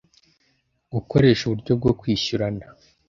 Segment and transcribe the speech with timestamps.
[0.93, 2.65] gukoresha uburyo bwo kwishyurana